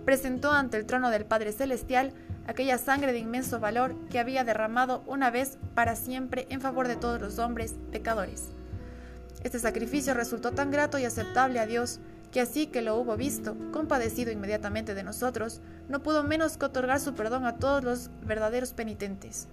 presentó 0.05 0.51
ante 0.51 0.77
el 0.77 0.85
trono 0.85 1.09
del 1.09 1.25
Padre 1.25 1.51
Celestial 1.51 2.13
aquella 2.47 2.77
sangre 2.77 3.11
de 3.11 3.19
inmenso 3.19 3.59
valor 3.59 3.95
que 4.09 4.19
había 4.19 4.43
derramado 4.43 5.03
una 5.05 5.31
vez 5.31 5.57
para 5.75 5.95
siempre 5.95 6.47
en 6.49 6.61
favor 6.61 6.87
de 6.87 6.95
todos 6.95 7.19
los 7.19 7.39
hombres 7.39 7.75
pecadores. 7.91 8.51
Este 9.43 9.59
sacrificio 9.59 10.13
resultó 10.13 10.51
tan 10.51 10.71
grato 10.71 10.97
y 10.97 11.05
aceptable 11.05 11.59
a 11.59 11.65
Dios 11.65 11.99
que 12.31 12.41
así 12.41 12.67
que 12.67 12.81
lo 12.81 12.97
hubo 12.97 13.15
visto, 13.15 13.55
compadecido 13.71 14.31
inmediatamente 14.31 14.95
de 14.95 15.03
nosotros, 15.03 15.61
no 15.87 16.01
pudo 16.01 16.23
menos 16.23 16.57
que 16.57 16.65
otorgar 16.65 16.99
su 16.99 17.13
perdón 17.13 17.45
a 17.45 17.57
todos 17.57 17.83
los 17.83 18.09
verdaderos 18.25 18.73
penitentes. 18.73 19.47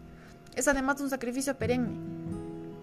Es 0.57 0.67
además 0.67 1.01
un 1.01 1.11
sacrificio 1.11 1.57
perenne, 1.57 2.20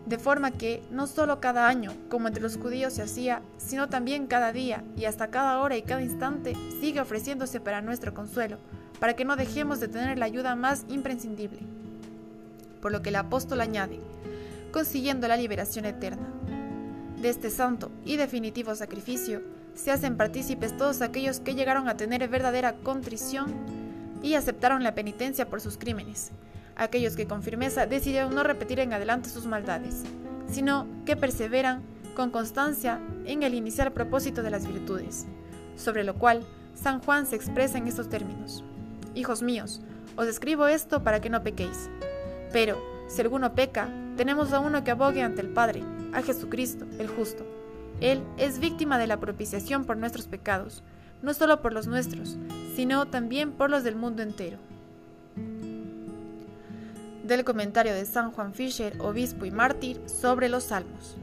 de 0.07 0.17
forma 0.17 0.51
que 0.51 0.81
no 0.89 1.05
solo 1.05 1.41
cada 1.41 1.67
año, 1.67 1.91
como 2.09 2.27
entre 2.27 2.41
los 2.41 2.57
judíos 2.57 2.93
se 2.93 3.01
hacía, 3.01 3.41
sino 3.57 3.89
también 3.89 4.25
cada 4.25 4.53
día 4.53 4.83
y 4.95 5.03
hasta 5.03 5.27
cada 5.27 5.59
hora 5.59 5.75
y 5.75 5.81
cada 5.81 6.01
instante 6.01 6.55
sigue 6.79 7.01
ofreciéndose 7.01 7.59
para 7.59 7.81
nuestro 7.81 8.13
consuelo, 8.13 8.57
para 9.01 9.17
que 9.17 9.25
no 9.25 9.35
dejemos 9.35 9.81
de 9.81 9.89
tener 9.89 10.17
la 10.17 10.25
ayuda 10.25 10.55
más 10.55 10.85
imprescindible. 10.87 11.59
Por 12.81 12.93
lo 12.93 13.01
que 13.01 13.09
el 13.09 13.17
apóstol 13.17 13.59
añade, 13.59 13.99
consiguiendo 14.71 15.27
la 15.27 15.35
liberación 15.35 15.83
eterna. 15.83 16.27
De 17.21 17.27
este 17.27 17.49
santo 17.49 17.91
y 18.05 18.15
definitivo 18.15 18.75
sacrificio 18.75 19.41
se 19.75 19.91
hacen 19.91 20.15
partícipes 20.15 20.77
todos 20.77 21.01
aquellos 21.01 21.41
que 21.41 21.53
llegaron 21.53 21.89
a 21.89 21.97
tener 21.97 22.25
verdadera 22.29 22.75
contrición 22.77 23.53
y 24.23 24.35
aceptaron 24.35 24.83
la 24.83 24.95
penitencia 24.95 25.49
por 25.49 25.59
sus 25.59 25.77
crímenes, 25.77 26.31
aquellos 26.77 27.15
que 27.15 27.27
con 27.27 27.43
firmeza 27.43 27.85
decidieron 27.85 28.33
no 28.33 28.43
repetir 28.43 28.79
en 28.79 28.93
adelante 28.93 29.29
sus 29.29 29.45
maldades, 29.45 30.03
sino 30.49 30.87
que 31.05 31.17
perseveran 31.17 31.81
con 32.15 32.29
constancia 32.29 32.99
en 33.25 33.43
el 33.43 33.53
inicial 33.53 33.91
propósito 33.91 34.43
de 34.43 34.51
las 34.51 34.67
virtudes, 34.67 35.25
sobre 35.75 36.03
lo 36.03 36.15
cual 36.15 36.43
San 36.75 37.01
Juan 37.01 37.25
se 37.25 37.35
expresa 37.35 37.77
en 37.77 37.87
estos 37.87 38.09
términos. 38.09 38.63
Hijos 39.15 39.41
míos, 39.41 39.81
os 40.15 40.27
escribo 40.27 40.67
esto 40.67 41.03
para 41.03 41.19
que 41.19 41.29
no 41.29 41.43
pequéis. 41.43 41.89
Pero, 42.53 42.81
si 43.07 43.21
alguno 43.21 43.55
peca, 43.55 43.89
tenemos 44.15 44.53
a 44.53 44.59
uno 44.59 44.83
que 44.83 44.91
abogue 44.91 45.21
ante 45.21 45.41
el 45.41 45.49
Padre, 45.49 45.83
a 46.13 46.21
Jesucristo, 46.21 46.85
el 46.99 47.07
justo. 47.07 47.45
Él 47.99 48.23
es 48.37 48.59
víctima 48.59 48.97
de 48.97 49.07
la 49.07 49.19
propiciación 49.19 49.85
por 49.85 49.97
nuestros 49.97 50.27
pecados, 50.27 50.83
no 51.23 51.33
solo 51.33 51.61
por 51.61 51.73
los 51.73 51.87
nuestros, 51.87 52.37
sino 52.75 53.07
también 53.07 53.51
por 53.51 53.71
los 53.71 53.83
del 53.83 53.95
mundo 53.95 54.21
entero 54.21 54.59
del 57.27 57.43
comentario 57.43 57.93
de 57.93 58.05
San 58.05 58.31
Juan 58.31 58.53
Fisher, 58.53 58.95
obispo 58.99 59.45
y 59.45 59.51
mártir, 59.51 60.01
sobre 60.05 60.49
los 60.49 60.65
salmos. 60.65 61.15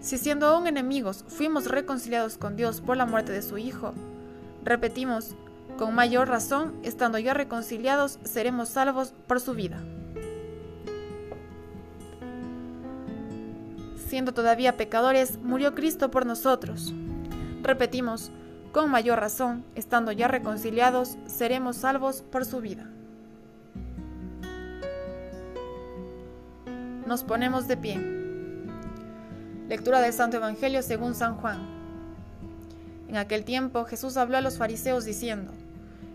Si 0.00 0.18
siendo 0.18 0.46
aún 0.46 0.66
enemigos 0.66 1.24
fuimos 1.28 1.66
reconciliados 1.66 2.36
con 2.36 2.56
Dios 2.56 2.82
por 2.82 2.96
la 2.96 3.06
muerte 3.06 3.32
de 3.32 3.40
su 3.40 3.56
Hijo, 3.56 3.94
repetimos, 4.62 5.34
con 5.78 5.94
mayor 5.94 6.28
razón, 6.28 6.74
estando 6.82 7.18
ya 7.18 7.32
reconciliados, 7.32 8.18
seremos 8.22 8.68
salvos 8.68 9.14
por 9.26 9.40
su 9.40 9.54
vida. 9.54 9.80
Siendo 14.06 14.34
todavía 14.34 14.76
pecadores, 14.76 15.38
murió 15.38 15.74
Cristo 15.74 16.10
por 16.10 16.26
nosotros. 16.26 16.92
Repetimos, 17.62 18.30
con 18.72 18.90
mayor 18.90 19.18
razón, 19.18 19.64
estando 19.74 20.12
ya 20.12 20.28
reconciliados, 20.28 21.16
seremos 21.26 21.76
salvos 21.76 22.22
por 22.22 22.44
su 22.44 22.60
vida. 22.60 22.93
Nos 27.06 27.22
ponemos 27.22 27.68
de 27.68 27.76
pie. 27.76 28.00
Lectura 29.68 30.00
del 30.00 30.14
Santo 30.14 30.38
Evangelio 30.38 30.80
según 30.82 31.14
San 31.14 31.36
Juan. 31.36 31.58
En 33.08 33.18
aquel 33.18 33.44
tiempo 33.44 33.84
Jesús 33.84 34.16
habló 34.16 34.38
a 34.38 34.40
los 34.40 34.56
fariseos 34.56 35.04
diciendo, 35.04 35.52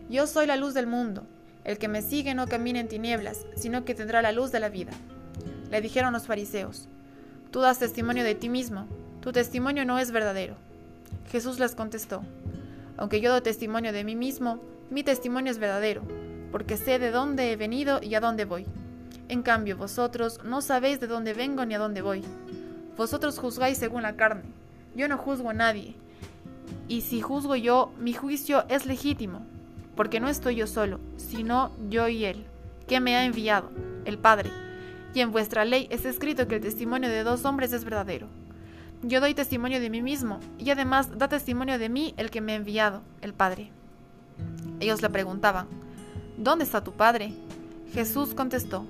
Yo 0.10 0.26
soy 0.26 0.48
la 0.48 0.56
luz 0.56 0.74
del 0.74 0.88
mundo, 0.88 1.28
el 1.64 1.78
que 1.78 1.88
me 1.88 2.02
sigue 2.02 2.34
no 2.34 2.48
camina 2.48 2.80
en 2.80 2.88
tinieblas, 2.88 3.46
sino 3.56 3.86
que 3.86 3.94
tendrá 3.94 4.24
la 4.24 4.32
luz 4.32 4.52
de 4.52 4.60
la 4.60 4.70
vida. 4.70 4.92
Le 5.70 5.80
dijeron 5.80 6.12
los 6.12 6.26
fariseos, 6.26 6.88
Tú 7.52 7.60
das 7.60 7.78
testimonio 7.78 8.24
de 8.24 8.34
ti 8.34 8.50
mismo, 8.50 8.88
tu 9.22 9.32
testimonio 9.32 9.86
no 9.86 10.00
es 10.00 10.10
verdadero. 10.10 10.56
Jesús 11.32 11.60
les 11.60 11.76
contestó, 11.76 12.24
Aunque 12.98 13.22
yo 13.22 13.32
doy 13.32 13.42
testimonio 13.42 13.94
de 13.94 14.04
mí 14.04 14.16
mismo, 14.16 14.60
mi 14.90 15.04
testimonio 15.04 15.52
es 15.52 15.60
verdadero, 15.60 16.02
porque 16.52 16.78
sé 16.78 16.98
de 16.98 17.12
dónde 17.12 17.52
he 17.52 17.58
venido 17.58 18.00
y 18.02 18.16
a 18.16 18.20
dónde 18.20 18.46
voy. 18.46 18.66
En 19.30 19.44
cambio, 19.44 19.78
vosotros 19.78 20.40
no 20.44 20.62
sabéis 20.62 21.00
de 21.00 21.06
dónde 21.08 21.34
vengo 21.34 21.64
ni 21.64 21.76
a 21.76 21.80
dónde 21.80 22.02
voy. 22.02 22.24
Vosotros 22.98 23.38
juzgáis 23.38 23.78
según 23.78 24.02
la 24.02 24.16
carne. 24.16 24.44
Yo 24.96 25.08
no 25.08 25.18
juzgo 25.18 25.52
a 25.52 25.54
nadie. 25.54 25.96
Y 26.88 27.02
si 27.02 27.22
juzgo 27.22 27.56
yo, 27.56 27.94
mi 28.00 28.14
juicio 28.14 28.66
es 28.70 28.88
legítimo, 28.88 29.46
porque 29.96 30.20
no 30.20 30.30
estoy 30.30 30.56
yo 30.56 30.66
solo, 30.66 31.00
sino 31.18 31.72
yo 31.90 32.08
y 32.08 32.26
Él, 32.26 32.44
que 32.88 33.00
me 33.00 33.16
ha 33.16 33.24
enviado, 33.24 33.70
el 34.06 34.18
Padre. 34.18 34.50
Y 35.14 35.22
en 35.22 35.32
vuestra 35.32 35.64
ley 35.64 35.88
es 35.92 36.06
escrito 36.06 36.48
que 36.48 36.56
el 36.56 36.62
testimonio 36.62 37.10
de 37.10 37.24
dos 37.24 37.46
hombres 37.46 37.72
es 37.72 37.84
verdadero. 37.84 38.28
Yo 39.04 39.22
doy 39.22 39.36
testimonio 39.36 39.80
de 39.80 39.92
mí 39.92 40.02
mismo, 40.02 40.40
y 40.58 40.72
además 40.72 41.18
da 41.18 41.30
testimonio 41.30 41.78
de 41.78 41.90
mí 41.90 42.16
el 42.18 42.32
que 42.32 42.42
me 42.42 42.54
ha 42.54 42.56
enviado, 42.56 43.04
el 43.22 43.34
Padre. 43.34 43.72
Ellos 44.80 45.04
le 45.04 45.10
preguntaban, 45.10 45.68
¿Dónde 46.38 46.64
está 46.64 46.84
tu 46.84 46.94
Padre? 46.94 47.34
Jesús 47.94 48.34
contestó, 48.34 48.86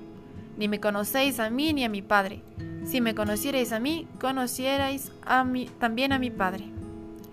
ni 0.60 0.68
me 0.68 0.78
conocéis 0.78 1.40
a 1.40 1.48
mí 1.48 1.72
ni 1.72 1.84
a 1.84 1.88
mi 1.88 2.02
Padre. 2.02 2.42
Si 2.84 3.00
me 3.00 3.14
conocierais 3.14 3.72
a 3.72 3.80
mí, 3.80 4.06
conocierais 4.20 5.10
mí, 5.46 5.70
también 5.78 6.12
a 6.12 6.18
mi 6.18 6.30
Padre. 6.30 6.66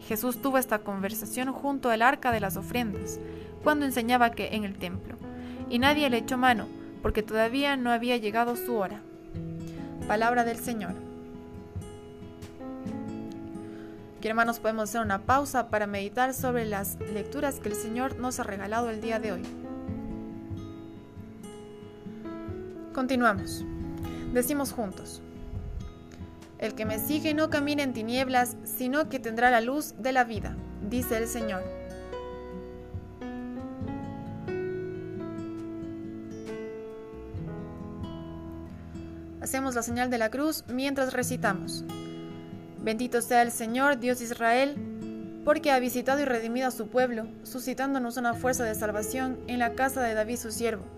Jesús 0.08 0.42
tuvo 0.42 0.58
esta 0.58 0.80
conversación 0.80 1.52
junto 1.52 1.90
al 1.90 2.04
arca 2.04 2.32
de 2.32 2.40
las 2.40 2.56
ofrendas, 2.56 3.20
cuando 3.66 3.84
enseñaba 3.84 4.32
que 4.32 4.56
en 4.56 4.64
el 4.64 4.78
templo, 4.78 5.18
y 5.70 5.78
nadie 5.78 6.10
le 6.10 6.20
echó 6.20 6.38
mano, 6.38 6.68
porque 7.02 7.22
todavía 7.22 7.76
no 7.76 7.92
había 7.92 8.16
llegado 8.16 8.56
su 8.56 8.78
hora. 8.78 9.02
Palabra 10.08 10.46
del 10.46 10.60
Señor. 10.60 10.94
Aquí, 14.18 14.30
hermanos, 14.30 14.60
podemos 14.60 14.86
hacer 14.86 15.02
una 15.02 15.24
pausa 15.24 15.68
para 15.68 15.86
meditar 15.86 16.34
sobre 16.34 16.64
las 16.64 16.98
lecturas 17.14 17.60
que 17.60 17.68
el 17.68 17.76
Señor 17.76 18.18
nos 18.20 18.40
ha 18.40 18.44
regalado 18.44 18.90
el 18.90 19.02
día 19.02 19.20
de 19.20 19.34
hoy. 19.34 19.67
Continuamos. 22.98 23.64
Decimos 24.34 24.72
juntos. 24.72 25.22
El 26.58 26.74
que 26.74 26.84
me 26.84 26.98
sigue 26.98 27.36
no 27.36 27.52
camina 27.52 27.84
en 27.84 27.94
tinieblas, 27.94 28.58
sino 28.64 29.08
que 29.08 29.20
tendrá 29.20 29.52
la 29.52 29.62
luz 29.62 29.94
de 30.00 30.12
la 30.12 30.24
vida, 30.24 30.58
dice 30.90 31.16
el 31.18 31.28
Señor. 31.28 31.62
Hacemos 39.42 39.76
la 39.76 39.84
señal 39.84 40.10
de 40.10 40.18
la 40.18 40.32
cruz 40.32 40.64
mientras 40.68 41.14
recitamos. 41.14 41.86
Bendito 42.82 43.22
sea 43.22 43.44
el 43.44 43.52
Señor, 43.52 44.00
Dios 44.00 44.18
de 44.18 44.26
Israel, 44.26 44.76
porque 45.46 45.70
ha 45.70 45.78
visitado 45.78 46.20
y 46.22 46.26
redimido 46.26 46.68
a 46.68 46.72
su 46.72 46.88
pueblo, 46.88 47.28
suscitándonos 47.44 48.18
una 48.18 48.34
fuerza 48.34 48.64
de 48.64 48.74
salvación 48.74 49.38
en 49.46 49.60
la 49.60 49.76
casa 49.76 50.02
de 50.02 50.16
David 50.16 50.38
su 50.38 50.52
siervo 50.52 50.98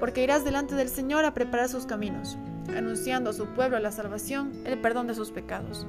porque 0.00 0.22
irás 0.22 0.44
delante 0.44 0.74
del 0.74 0.88
Señor 0.88 1.24
a 1.24 1.34
preparar 1.34 1.68
sus 1.68 1.86
caminos, 1.86 2.38
anunciando 2.76 3.30
a 3.30 3.32
su 3.32 3.46
pueblo 3.46 3.78
la 3.78 3.92
salvación, 3.92 4.52
el 4.64 4.80
perdón 4.80 5.06
de 5.06 5.14
sus 5.14 5.30
pecados. 5.30 5.86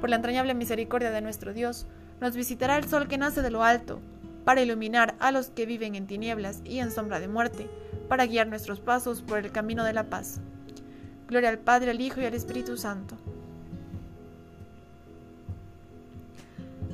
Por 0.00 0.10
la 0.10 0.16
entrañable 0.16 0.54
misericordia 0.54 1.10
de 1.10 1.20
nuestro 1.20 1.52
Dios, 1.52 1.86
nos 2.20 2.34
visitará 2.34 2.76
el 2.76 2.88
sol 2.88 3.08
que 3.08 3.18
nace 3.18 3.42
de 3.42 3.50
lo 3.50 3.62
alto, 3.62 4.00
para 4.44 4.62
iluminar 4.62 5.16
a 5.18 5.32
los 5.32 5.50
que 5.50 5.66
viven 5.66 5.94
en 5.94 6.06
tinieblas 6.06 6.60
y 6.64 6.78
en 6.78 6.90
sombra 6.90 7.20
de 7.20 7.28
muerte, 7.28 7.68
para 8.08 8.26
guiar 8.26 8.46
nuestros 8.46 8.80
pasos 8.80 9.22
por 9.22 9.38
el 9.38 9.50
camino 9.50 9.84
de 9.84 9.92
la 9.92 10.04
paz. 10.04 10.40
Gloria 11.28 11.48
al 11.48 11.58
Padre, 11.58 11.90
al 11.90 12.00
Hijo 12.00 12.20
y 12.20 12.24
al 12.24 12.34
Espíritu 12.34 12.76
Santo. 12.76 13.16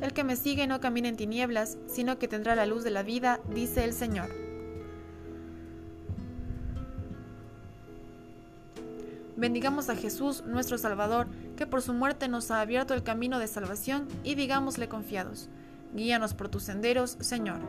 El 0.00 0.12
que 0.12 0.24
me 0.24 0.36
sigue 0.36 0.66
no 0.66 0.80
camina 0.80 1.08
en 1.08 1.16
tinieblas, 1.16 1.78
sino 1.86 2.18
que 2.18 2.26
tendrá 2.26 2.56
la 2.56 2.66
luz 2.66 2.82
de 2.82 2.90
la 2.90 3.02
vida, 3.02 3.38
dice 3.54 3.84
el 3.84 3.92
Señor. 3.92 4.41
Bendigamos 9.36 9.88
a 9.88 9.96
Jesús, 9.96 10.44
nuestro 10.46 10.76
Salvador, 10.76 11.26
que 11.56 11.66
por 11.66 11.80
su 11.80 11.94
muerte 11.94 12.28
nos 12.28 12.50
ha 12.50 12.60
abierto 12.60 12.92
el 12.92 13.02
camino 13.02 13.38
de 13.38 13.46
salvación, 13.46 14.06
y 14.24 14.34
digámosle 14.34 14.88
confiados, 14.88 15.48
guíanos 15.94 16.34
por 16.34 16.50
tus 16.50 16.64
senderos, 16.64 17.16
Señor. 17.20 17.60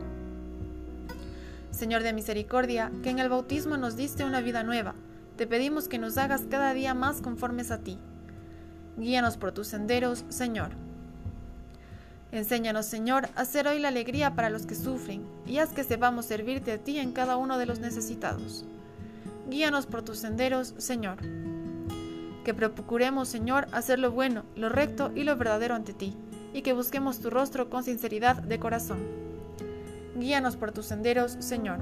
Señor 1.70 2.02
de 2.02 2.12
misericordia, 2.12 2.92
que 3.02 3.08
en 3.08 3.18
el 3.18 3.30
bautismo 3.30 3.78
nos 3.78 3.96
diste 3.96 4.24
una 4.24 4.42
vida 4.42 4.62
nueva, 4.62 4.94
te 5.36 5.46
pedimos 5.46 5.88
que 5.88 5.98
nos 5.98 6.18
hagas 6.18 6.42
cada 6.50 6.74
día 6.74 6.92
más 6.92 7.22
conformes 7.22 7.70
a 7.70 7.78
ti. 7.78 7.98
Guíanos 8.98 9.38
por 9.38 9.52
tus 9.52 9.66
senderos, 9.66 10.26
Señor. 10.28 10.70
Enséñanos, 12.30 12.84
Señor, 12.84 13.30
a 13.36 13.40
hacer 13.40 13.68
hoy 13.68 13.78
la 13.78 13.88
alegría 13.88 14.34
para 14.34 14.50
los 14.50 14.66
que 14.66 14.74
sufren, 14.74 15.24
y 15.46 15.58
haz 15.58 15.72
que 15.72 15.82
sepamos 15.82 16.26
servirte 16.26 16.72
a 16.72 16.78
ti 16.78 16.98
en 16.98 17.12
cada 17.12 17.38
uno 17.38 17.56
de 17.56 17.64
los 17.64 17.80
necesitados. 17.80 18.66
Guíanos 19.48 19.86
por 19.86 20.02
tus 20.02 20.18
senderos, 20.18 20.74
Señor 20.76 21.18
que 22.44 22.54
procuremos, 22.54 23.28
Señor, 23.28 23.66
hacer 23.72 23.98
lo 23.98 24.12
bueno, 24.12 24.44
lo 24.54 24.68
recto 24.68 25.10
y 25.14 25.24
lo 25.24 25.36
verdadero 25.36 25.74
ante 25.74 25.92
ti, 25.92 26.16
y 26.52 26.62
que 26.62 26.72
busquemos 26.72 27.18
tu 27.18 27.30
rostro 27.30 27.68
con 27.68 27.82
sinceridad 27.82 28.36
de 28.36 28.60
corazón. 28.60 28.98
Guíanos 30.16 30.56
por 30.56 30.70
tus 30.70 30.86
senderos, 30.86 31.36
Señor. 31.40 31.80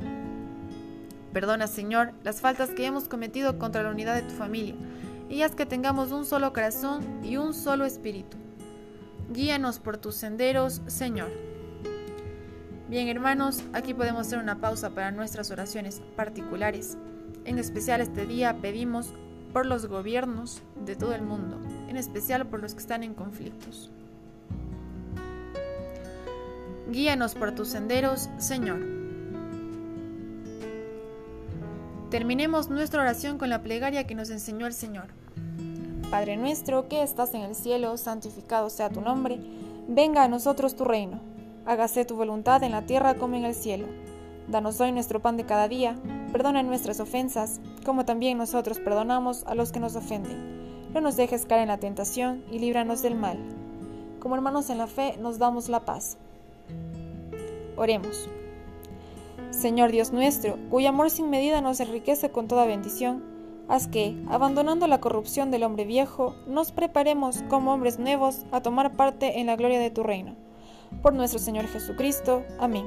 Perdona, 1.35 1.67
Señor, 1.67 2.13
las 2.25 2.41
faltas 2.41 2.71
que 2.71 2.87
hemos 2.87 3.09
cometido 3.09 3.59
contra 3.59 3.83
la 3.83 3.91
unidad 3.91 4.15
de 4.15 4.23
tu 4.23 4.35
familia, 4.35 4.75
y 5.29 5.43
haz 5.43 5.55
que 5.55 5.67
tengamos 5.67 6.13
un 6.13 6.25
solo 6.25 6.53
corazón 6.53 7.05
y 7.23 7.37
un 7.37 7.53
solo 7.53 7.85
espíritu. 7.85 8.37
Guíanos 9.31 9.79
por 9.79 9.97
tus 9.97 10.15
senderos, 10.15 10.83
Señor. 10.87 11.31
Bien, 12.89 13.09
hermanos, 13.09 13.65
aquí 13.73 13.95
podemos 13.95 14.27
hacer 14.27 14.39
una 14.39 14.61
pausa 14.61 14.91
para 14.91 15.11
nuestras 15.11 15.51
oraciones 15.51 16.03
particulares. 16.17 16.99
En 17.47 17.59
especial 17.59 18.03
este 18.03 18.27
día 18.27 18.59
pedimos 18.61 19.15
por 19.53 19.67
los 19.67 19.87
gobiernos 19.87 20.63
de 20.85 20.97
todo 20.97 21.15
el 21.15 21.23
mundo, 21.23 21.59
en 21.89 21.97
especial 21.97 22.47
por 22.47 22.61
los 22.61 22.75
que 22.75 22.81
están 22.81 23.03
en 23.03 23.15
conflictos. 23.15 23.91
Guíanos 26.91 27.35
por 27.35 27.55
tus 27.55 27.69
senderos, 27.69 28.29
Señor. 28.39 28.81
Terminemos 32.11 32.69
nuestra 32.69 33.03
oración 33.03 33.39
con 33.39 33.49
la 33.49 33.63
plegaria 33.63 34.07
que 34.07 34.15
nos 34.15 34.31
enseñó 34.31 34.67
el 34.67 34.75
Señor. 34.75 35.07
Padre 36.11 36.37
nuestro 36.37 36.89
que 36.89 37.03
estás 37.03 37.33
en 37.33 37.41
el 37.41 37.55
cielo, 37.55 37.97
santificado 37.97 38.69
sea 38.69 38.91
tu 38.91 39.01
nombre, 39.01 39.39
venga 39.89 40.23
a 40.23 40.29
nosotros 40.29 40.77
tu 40.77 40.85
reino, 40.85 41.21
hágase 41.65 42.05
tu 42.05 42.17
voluntad 42.17 42.63
en 42.63 42.73
la 42.73 42.83
tierra 42.83 43.15
como 43.15 43.37
en 43.37 43.45
el 43.45 43.55
cielo. 43.55 43.87
Danos 44.49 44.81
hoy 44.81 44.93
nuestro 44.93 45.23
pan 45.23 45.39
de 45.39 45.47
cada 45.47 45.69
día 45.69 45.97
Perdona 46.33 46.63
nuestras 46.63 46.99
ofensas, 46.99 47.61
como 47.83 48.05
también 48.05 48.39
nosotros 48.39 48.79
perdonamos 48.81 49.45
a 49.45 49.55
los 49.55 49.73
que 49.73 49.81
nos 49.81 49.97
ofenden. 49.97 50.91
No 50.93 51.01
nos 51.01 51.17
dejes 51.17 51.47
caer 51.47 51.63
en 51.63 51.69
la 51.69 51.79
tentación 51.79 52.45
y 52.51 52.59
líbranos 52.59 53.03
del 53.03 53.15
mal. 53.15 53.39
Como 54.21 54.35
hermanos 54.35 54.71
en 54.71 54.79
la 54.79 54.87
fe, 54.87 55.17
nos 55.19 55.39
damos 55.39 55.69
la 55.69 55.81
paz. 55.81 56.17
Oremos. 57.77 58.29
Señor 59.51 59.91
Dios 59.91 60.13
nuestro, 60.13 60.57
cuyo 60.71 60.89
amor 60.89 61.11
sin 61.11 61.29
medida 61.29 61.61
nos 61.61 61.81
enriquece 61.81 62.31
con 62.31 62.49
toda 62.49 62.67
bendición, 62.67 63.23
haz 63.69 63.87
que, 63.87 64.17
abandonando 64.29 64.87
la 64.87 65.01
corrupción 65.01 65.51
del 65.51 65.63
hombre 65.63 65.85
viejo, 65.85 66.35
nos 66.47 66.73
preparemos 66.73 67.43
como 67.49 67.73
hombres 67.73 67.99
nuevos 67.99 68.45
a 68.51 68.61
tomar 68.61 68.97
parte 68.97 69.41
en 69.41 69.47
la 69.47 69.57
gloria 69.57 69.79
de 69.79 69.91
tu 69.91 70.03
reino. 70.03 70.35
Por 71.03 71.15
nuestro 71.15 71.39
Señor 71.39 71.67
Jesucristo. 71.67 72.45
Amén. 72.59 72.87